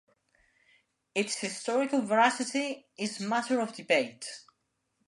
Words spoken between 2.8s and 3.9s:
is matter of